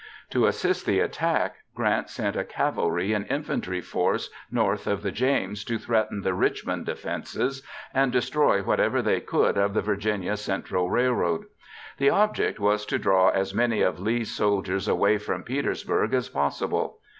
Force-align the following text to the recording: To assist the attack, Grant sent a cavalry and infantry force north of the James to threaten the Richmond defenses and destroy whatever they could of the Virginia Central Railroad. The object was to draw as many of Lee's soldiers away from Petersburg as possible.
To 0.31 0.47
assist 0.47 0.87
the 0.87 0.99
attack, 0.99 1.57
Grant 1.75 2.09
sent 2.09 2.35
a 2.35 2.43
cavalry 2.43 3.13
and 3.13 3.31
infantry 3.31 3.81
force 3.81 4.31
north 4.51 4.87
of 4.87 5.03
the 5.03 5.11
James 5.11 5.63
to 5.65 5.77
threaten 5.77 6.21
the 6.23 6.33
Richmond 6.33 6.87
defenses 6.87 7.61
and 7.93 8.11
destroy 8.11 8.63
whatever 8.63 9.03
they 9.03 9.21
could 9.21 9.59
of 9.59 9.75
the 9.75 9.81
Virginia 9.83 10.37
Central 10.37 10.89
Railroad. 10.89 11.43
The 11.99 12.09
object 12.09 12.59
was 12.59 12.83
to 12.87 12.97
draw 12.97 13.29
as 13.29 13.53
many 13.53 13.83
of 13.83 13.99
Lee's 13.99 14.31
soldiers 14.35 14.87
away 14.87 15.19
from 15.19 15.43
Petersburg 15.43 16.15
as 16.15 16.29
possible. 16.29 16.97